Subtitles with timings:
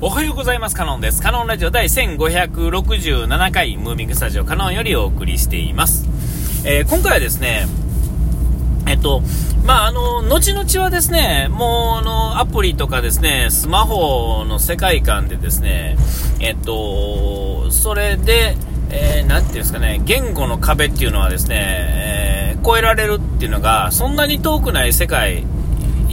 [0.00, 0.74] おはようございます。
[0.74, 1.22] カノンです。
[1.22, 6.04] カノンラジオ第1567回、ムービングスタジオカノンよりお送りしています。
[6.66, 7.66] えー、今回はですね、
[8.86, 9.22] えっと、
[9.64, 15.96] まあ、あの、後々はですね、もう、あの、アプリとかですね、スマホの世界観でですね、
[16.40, 18.56] えっと、それで、
[18.90, 25.44] えー、なんていうんですかね、言語の壁っていうのはですね、えー、超えられるっていうのが、そんなに遠くない世界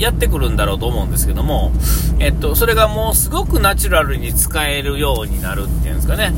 [0.02, 1.72] やってくるんだろうと思うんですけども、
[2.20, 6.34] えっと、それがもうすごくナチュラルに使えるようになるっていうんですかね、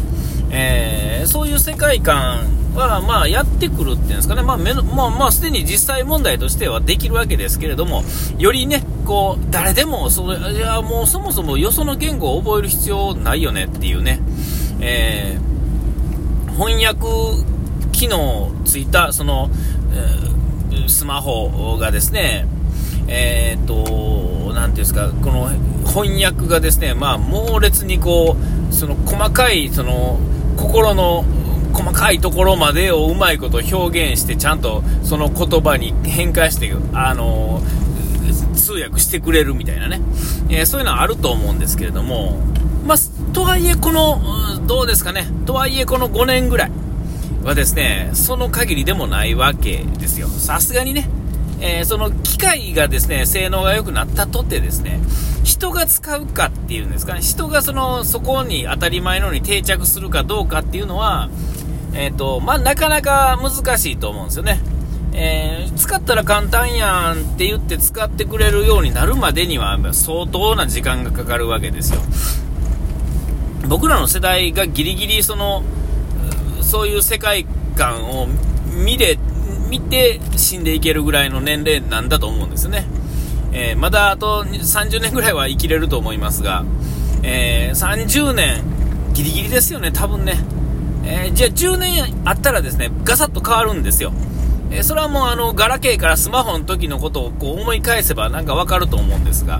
[0.52, 8.04] えー、そういう世界観は、まあ、やってくるっていうんですかね、まあ、めのまあ、まあ、すでに実際問題としてはできるわけですけれども、
[8.38, 14.20] よりね、こう、誰でも、それ、いや、もうそもそもよその言語を覚える必要ないよねっていうね、
[14.82, 17.44] えー、翻訳
[17.92, 19.50] 機能ついた、その、
[20.72, 22.48] えー、スマホがですね、
[23.08, 25.50] えー、っと、なんていうんですか、この
[25.86, 28.36] 翻訳がですね、まあ、猛烈にこ
[28.70, 30.20] う、その細かい、その、
[30.58, 31.26] 心の
[31.74, 37.62] 細かいところまでをうまいこと表現して、ちゃんとその言葉に変換して、あの
[38.56, 40.00] 通訳してくれるみたいなね、
[40.50, 42.40] えー、そういうのはあると思うんですけれども、
[42.86, 44.22] まあ、とはいえこの、
[44.66, 46.72] どうですかね、とはいえこの5年ぐらい
[47.44, 50.28] はですね、その限りでもないわけですよ。
[50.28, 51.10] さすがにね、
[51.66, 55.00] えー、その機械がですね、性能が良くなったとてですね、
[55.46, 61.30] 人が使うかっていうんですかね、人がその、そこに当たり前のように定着するかどうかっていうのは、
[61.94, 64.60] えっ、ー、と、まあ、なかなか難しいと思うんですよね。
[65.14, 72.02] えー、使ったら簡単やんって言って使ってくれるようになるまでには相当な時間がかかるわけですよ。
[73.70, 75.64] 僕らの世代がギリギリその、
[76.62, 77.46] そういう世界
[77.78, 78.28] 観を
[78.86, 79.18] 見れ
[79.74, 82.86] 見て死んでいけるぐらいの年齢なんだと思うんですね。
[83.54, 86.64] えー、まだあと30年ぐらいは生きれると思いますが、
[87.24, 88.62] えー、30年、
[89.14, 90.38] ギリギリですよね、多分ね。
[91.06, 94.14] えー、じゃあ10年あったらですね、ガサッと変わるんですよ。
[94.70, 99.60] え、それはもうあの、ガラケーからスマホの時のことをこう思い返せばなんかわかると思うんですが、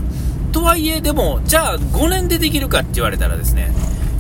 [0.52, 3.74] とはいえでも、じゃあ5年でできるかって言われたらですね、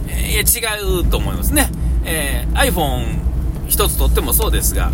[0.07, 1.69] えー、違うと思いますね。
[2.03, 3.19] え iPhone
[3.67, 4.91] 一つとってもそうですが、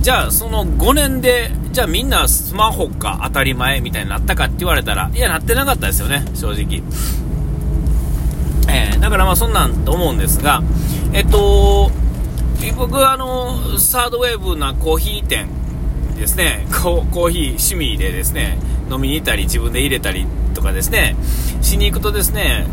[0.00, 6.82] じゃあその5年で、じゃあみんなスマホか当たり前みたいになったかって言われたら、いや、なってなかったですよね、正直。
[8.68, 10.62] えー、だからまあそんなんと思うんですが、
[11.12, 11.90] えっと、
[12.76, 15.48] 僕はあの、サードウェーブなコーヒー店
[16.16, 18.58] ですね、コーヒー趣味でですね、
[18.90, 21.14] 飲みに行ったり自分で入れたりとかですね、
[21.60, 22.66] しに行くとですね、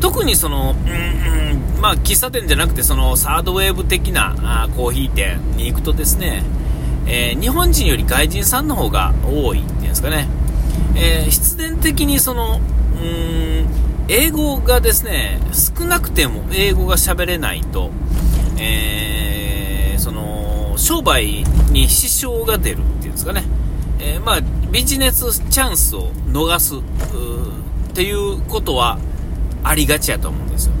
[0.00, 6.44] 特にその、うん、うん、まあ、喫茶店じゃなくて、その、サードウェーブ的なあコーヒー店に行くとですね、
[7.10, 10.28] えー、日本人より外人さんの方が多いっていうんですかね、
[10.94, 12.60] えー、必然的にその、
[13.00, 13.68] うーん、
[14.08, 17.90] 英語がですね、少なくても英語が喋れないと、
[18.58, 23.44] えー、その、商売に支障が出るっていうんですかね、
[24.00, 26.80] えまあ、ビジネスチャンスを逃すっ
[27.94, 28.98] ていうことは
[29.64, 30.72] ありがちやと思うんですよ。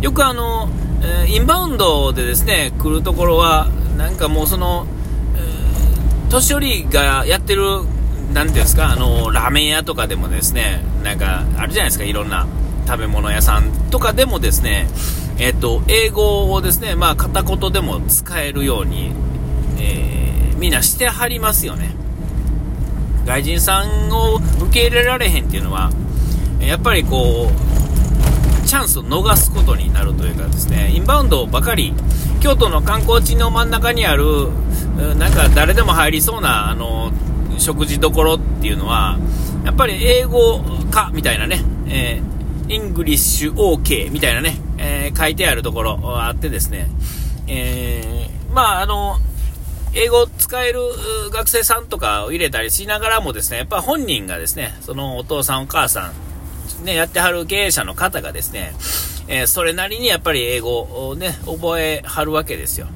[0.00, 0.68] よくあの、
[1.02, 3.68] えインバウンドでですね、来るところは、
[3.98, 4.86] なんかもうその、
[6.34, 7.62] 年寄りがやってる、
[8.32, 12.46] なんていうんですか、あの、ラーメン屋とかでもですね、なんか、あるじゃないですか、いろんな
[12.86, 14.88] 食べ物屋さんとかでもですね、
[15.38, 19.12] えっと、英語をですね、まあ、片言でも使えるように、
[19.78, 21.94] えー、みんなしてはりますよね。
[23.24, 25.92] 外人さんを受け入れられへんっていうのは、
[26.60, 27.73] やっぱりこう、
[28.64, 31.94] チャンスを逃すことになるというかですね、インバウンドばかり、
[32.40, 34.48] 京都の観光地の真ん中にある、
[35.18, 37.12] なんか誰でも入りそうな、あの、
[37.58, 39.18] 食事どころっていうのは、
[39.64, 46.88] やっぱり英語か、みたいなね、えー、 English OK みたいなね、えー、書いてあるところあってですね、
[47.46, 49.18] えー、まあ、あの、
[49.94, 50.80] 英語使える
[51.32, 56.12] 学生さんとかを入れたりしながらもですね、やっぱ本人がですね、そのお父さんお母さん、
[56.84, 58.72] ね、やってはる経営者の方がですね、
[59.26, 62.86] えー、それなりにやっぱり英語をね、覚えはるわけですよ。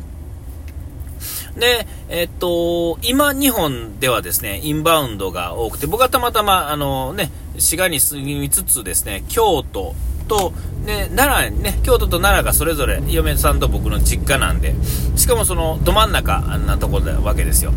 [1.57, 9.95] で、えっと、今、日本ではですね、インバウンドが多くて、僕はたまたま、あのね、滋賀に住みつつですね、京都
[10.29, 10.53] と、
[10.85, 14.75] ね、奈良ね、京都と奈良がそれぞれ嫁さんと僕の実家なんで、
[15.17, 17.73] しかもそのど真ん中なところなわけですよ。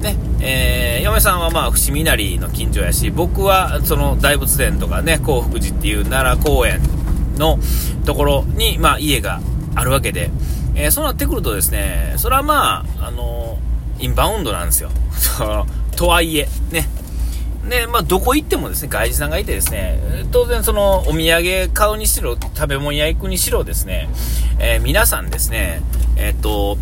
[0.00, 6.80] ね、えー、嫁さんはまあ伏見稲荷の近所やし、僕はその大仏殿とかね、興福寺っていう奈良公園
[7.36, 7.58] の
[8.04, 9.40] ところに、まあ家が
[9.74, 10.30] あるわけで、
[10.74, 13.58] えー、そうなってくるとですね、それはまあ、あの
[13.98, 14.90] インバウンドなんですよ。
[15.96, 16.88] とはいえ、ね。
[17.68, 20.00] で、まあ、どこ行ってもですね、外人さんがいてですね、
[20.32, 24.08] 当然その、お土産買うにしろ、食べ物屋行くにしろですね、
[24.58, 25.82] えー、皆さんですね、
[26.16, 26.78] えっ、と、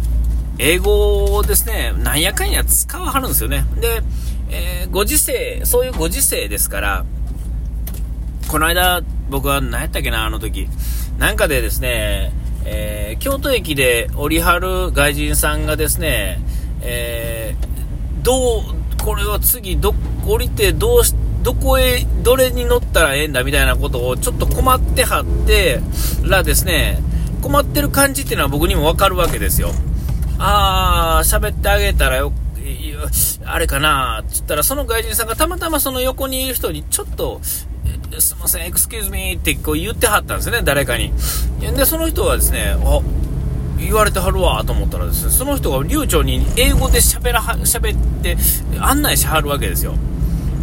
[0.58, 3.64] 英語をですね、なんやかんや使わはるんですよね。
[3.80, 4.02] で、
[4.50, 7.04] えー、ご時世、そういうご時世ですから、
[8.48, 10.68] この間、僕は何やったっけな、あの時。
[11.18, 12.32] なんかでですね、
[12.64, 16.40] えー、京都駅で降りはる外人さんがですね、
[16.80, 18.62] えー、どう、
[19.02, 19.94] これは次、ど、
[20.26, 25.80] 降りてどうし、どこへ、どれに乗ったらええんだみたいなことをちょっと困ってはって
[26.24, 27.00] らですね、
[27.42, 29.72] 困ってる感じっていうのは僕にもわかるわけですよ。
[30.38, 32.32] あー、喋ってあげたらよ、
[33.44, 41.12] あれかなって言ったら、その外人さんがたまたまその横にいる人にちょっと、すいません、エクスキューズミーってこう言ってはったんですね、誰かに。
[41.60, 43.00] で、その人はですね、あ、
[43.78, 48.36] 言われてはるわと思ったらですね、その人が流暢に英語で喋らは、喋って
[48.80, 49.94] 案内しはるわけですよ。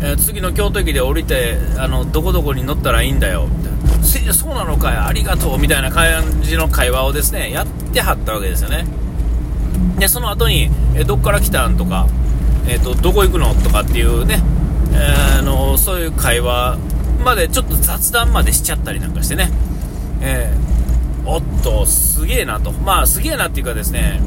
[0.01, 4.33] えー、次の京都駅で降りて、あの、どこどこに乗ったらいいんだよ、みたいな。
[4.33, 8.86] そうなのかい、ありがとう、みたいな感じの会話をですね、やってはったわけですよね。
[9.98, 12.07] で、その後に、え、どっから来たんとか、
[12.68, 14.42] えっ、ー、と、どこ行くのとかっていうね、
[14.94, 16.77] えー、の、そういう会話
[17.24, 19.51] までちょっと雑談までしちゃったりなんかしてね、
[20.22, 22.72] えー、おっと、すげえなと。
[22.72, 24.22] まあ、すげえなっていうかですね、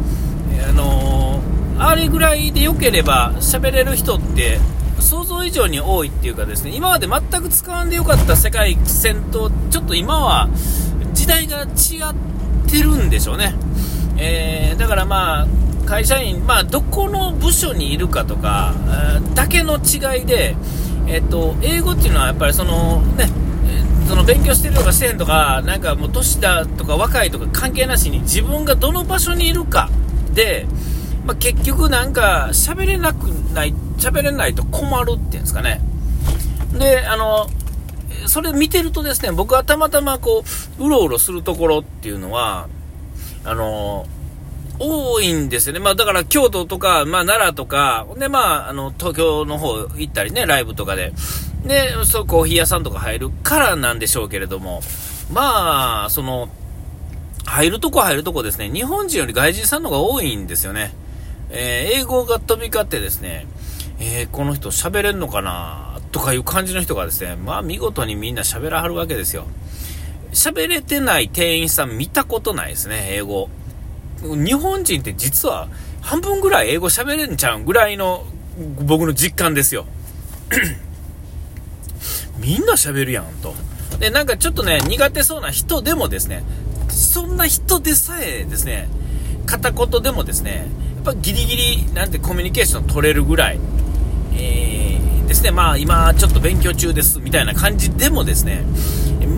[0.69, 1.41] あの、
[1.79, 4.59] あれぐらいで良ければ喋れる人って
[4.99, 10.49] 想像以上に多いっていうかですね、今まで全く使わんでよかった世界線と、ちょっと今は
[11.13, 11.69] 時代が違っ
[12.71, 13.55] てるんでしょうね。
[14.19, 15.47] えー、だからまあ、
[15.87, 18.75] 会社員、まあ、どこの部署にいるかとか、
[19.35, 20.55] だけの違いで、
[21.07, 23.31] えっと、英語っていうのはやっぱりそのね、
[24.09, 29.89] その勉強してるとかしてへんとか、なんかもう年だとか若いとか関係なしに自分がどの場所にいるか
[30.35, 30.67] で、
[31.25, 33.25] まあ、結局なんか喋れなく
[33.55, 35.81] ない、喋れないと困るっていうんですかね。
[36.79, 37.49] で、あの、
[38.27, 40.43] それ見てるとですね、僕はたまたまこ
[40.79, 42.69] う、うろうろするところっていうのは、
[43.49, 44.07] あの、
[44.79, 45.81] 多いんですよね。
[45.81, 51.13] まあだから京都とか、まあ奈良とか、でまああの東京の方行ったりね、ライブとかで。
[51.65, 54.81] で、そうコーヒー屋さんとか入るからなんでしょうけれども、
[55.33, 56.49] まあ、その、
[57.45, 60.93] 入るとこ入るとこですね、日本人より外人さんの方が多いんですよね。
[61.51, 63.47] えー、英語が飛び交ってですね、
[64.01, 69.47] えー、この人喋れんのかなとかいう感じの人がですね、まあ見事にみんな喋らはるわけですよ。
[70.33, 73.49] 喋れてない店員さん見たことないですね、英語。
[74.23, 75.69] 日本人って実は
[76.01, 78.25] 半分ぐらい英語喋れんちゃうぐらいの
[78.85, 79.87] 僕の実感ですよ。
[82.39, 83.55] みんな喋るやんと。
[83.99, 86.45] で、なんかちょっとね、苦手そうな人でもですね、
[86.89, 88.89] そんな人でさえですね、
[89.47, 90.67] 片言でもですね、
[90.97, 93.61] やっぱギリギリ、なんてコミュニケーション取れるぐらい、
[94.35, 98.65] えー、ですね、まあ今ちょっと勉強中です、みたいな感じでもですね、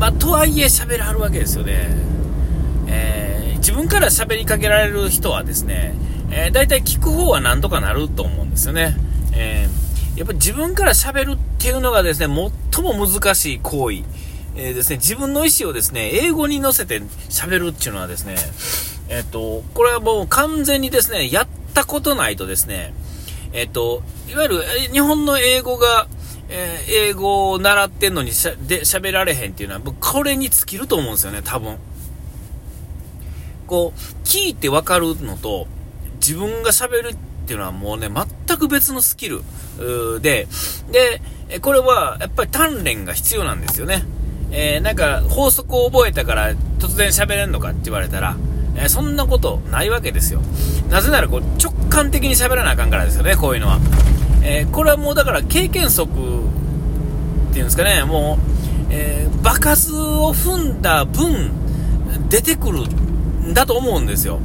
[0.01, 1.89] まあとはいえ喋らはるわけですよね。
[2.89, 5.95] えー、自分から喋りかけられる人はですね、
[6.31, 8.97] えー、大体聞く方はなんとかなると思うんですよね。
[9.35, 12.35] えー、やっぱり自分から喋るっていうのがですね、
[12.73, 13.99] 最も難しい行為。
[14.57, 18.37] えー、ですね、自分の意思をですね、英語に乗せて喋るっていうのはですね、
[19.11, 22.95] えっ、と、これはもう完全にですね、やったことないとですね、
[23.53, 24.63] えっ、と、いわゆる
[24.93, 26.07] 日本の英語が、
[26.51, 31.77] えー、英語を習ってんのにしゃで喋られへんっていうのは、僕これに尽きると思うんですよね、多分。
[33.67, 35.67] こう、聞いてわかるのと、
[36.17, 37.17] 自分が喋るっ
[37.47, 39.43] ていうのはもうね、全く別のスキル
[40.21, 40.49] で、
[40.91, 41.23] で、
[41.61, 44.05] これはやっぱり鍛錬が必要なんですよね。
[44.53, 48.37] えー、なんか法則を覚えたから突然喋れんのかって言われたら、
[48.77, 50.43] えー、そんなことないわけですよ。
[50.89, 53.79] なぜならこう直感的に喋らなあかんからですよね、こういうのは。
[54.43, 56.11] えー、これはもうだから経験則
[57.51, 58.39] っていうんですかね、も
[58.89, 61.51] う、えー、場数を踏んだ分
[62.29, 64.41] 出てくるんだと思うんですよ。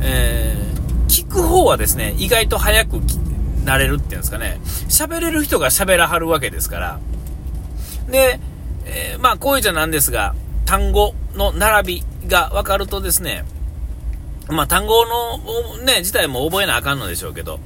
[0.00, 3.00] えー、聞く方はですね、意外と早く
[3.64, 7.00] なれるっていうんですかね、喋れる人が喋らはるわけですから。
[8.08, 8.40] で、
[8.86, 10.34] えー、まあ、こういうじゃなんですが、
[10.66, 13.44] 単語の並びが分かるとですね、
[14.48, 17.60] まあ、単語の、ね、自体も覚えなあかんのでしょうけど、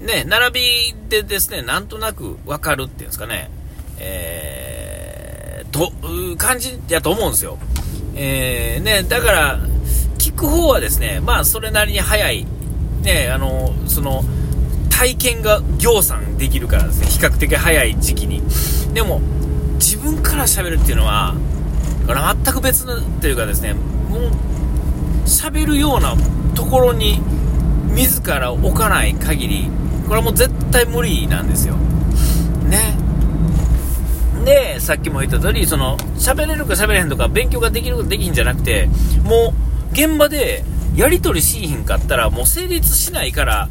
[0.00, 3.50] ね、並びでですね、なんとなく分かるっていうんですかね、
[3.98, 5.92] えー、と、
[6.36, 7.58] 感じやと思うんですよ。
[8.14, 9.60] えー、ね、だから、
[10.18, 12.46] 聞く方はですね、まあ、それなりに早い、
[13.02, 14.24] ね、あの、その、
[14.90, 18.42] 体験が行産できるからですね、比較的早い時期に。
[18.94, 19.20] でも、
[19.74, 21.34] 自分から喋るっていうのは、
[22.06, 24.30] 全く別のというかですね、もう、
[25.26, 26.14] 喋るような
[26.54, 27.20] ところに
[27.88, 29.70] 自ら置かない限り、
[30.06, 31.74] これはもう絶対無理なんですよ。
[32.68, 33.03] ね。
[34.44, 38.88] で、さっきも言った通り、その、喋れるか喋れへんとか、勉強ができるかできひんじゃなくて、
[39.22, 39.54] も
[39.90, 40.64] う、現場で、
[40.96, 43.68] やり取りしひんかったら、もう成立しないから、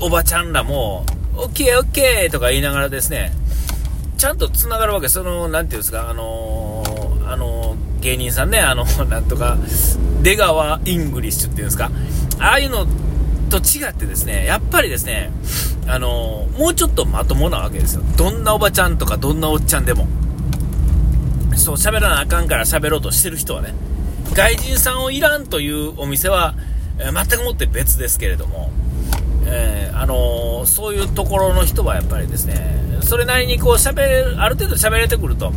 [0.00, 1.04] おばちゃんらも、
[1.36, 3.32] オッケーオッケーとか言いながらですね、
[4.16, 5.08] ちゃんと繋がるわけ。
[5.08, 9.58] その、なんていうんですか、あのー、あのー、芸人さんね、あの、なんとか、
[10.22, 11.90] 出川 English っていうんですか、
[12.38, 12.86] ああいうの
[13.50, 15.30] と違ってですね、やっぱりですね、
[15.86, 18.02] あの、もうちょっとまともなわけですよ。
[18.16, 20.06] どんなおばちゃんとかどんなおっちゃんでも。
[21.56, 23.74] そう、喋らなあかんから喋ろうとしてる人はね、
[24.32, 26.54] 外人さんをいらんというお店は、
[26.98, 28.70] えー、全くもって別ですけれども、
[29.46, 35.52] えー、あのー、そういうところの人はやっぱりですね、それなりにこう喋る、ある程度喋れてくると、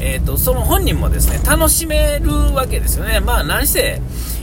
[0.00, 3.20] えっ、と、その本人もですね、楽しめるわけですよね。
[3.20, 4.00] まあ、何せ、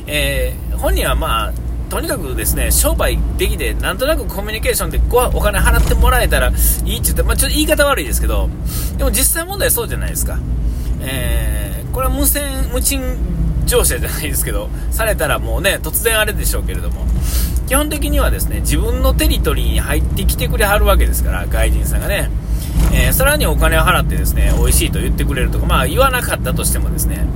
[0.08, 1.54] え本人はまあ、
[1.94, 8.50] とにかくですね、商売できて、なんとなくコミュニケーションでごお金払ってもらえたらいいって言って、まあ、ちょっと言い方悪いですけど、
[8.98, 10.40] でも実際問題そうじゃないですか。
[11.02, 13.00] えこれは無線、無賃
[13.68, 17.06] 乗車じゃないですけど、されたらもうね、突然あれでしょうけれども、
[17.68, 22.32] 基本的にはですね、自分のテリトリーに入ってきてくれはるわけですから、外人さんがね。
[22.92, 27.28] えー、さらにお金を払ってですね、美味しいと言ってくれるとか、まあ言わなかったとしてもですね、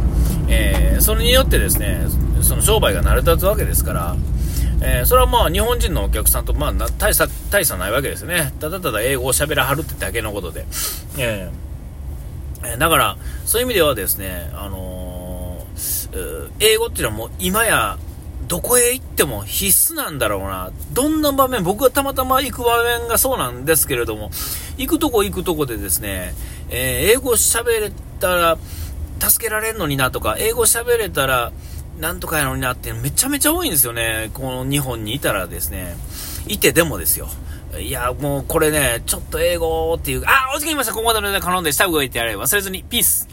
[0.48, 2.08] えー、それによってですね、
[2.42, 4.16] その商売が成り立つわけですから、
[4.82, 8.54] えー、それはまあ日本人のお客さんとまあ大差大差ないわけですね。
[8.60, 10.66] ただただ英語を喋らはるってだけのことで。
[11.18, 17.98] えー、だから、そういう意味ではですね、あのー、英語っていうのはもう今や
[18.48, 20.72] どこへ行っても必須なんだろうな。
[20.94, 24.32] どんな場面、僕がたまたま行く場面がそうなんですけれども、
[24.78, 26.34] 行くとこ行くとこでですね、
[26.70, 28.58] えー、英語喋れたら
[29.20, 31.52] 助けられんのになとか、英語喋れたら
[32.00, 34.30] なんとかやのになってめちゃめちゃ多いんですよね。
[34.34, 35.96] この日本にいたらですね、
[36.48, 37.28] いてでもですよ。
[37.80, 40.94] いや、もうこれね、ちょっと英語っていう、あ、お時間いました。
[40.94, 42.38] ここまでので頼んで、下動いてやれ。
[42.38, 42.84] 忘れずに。
[42.84, 43.27] ピース。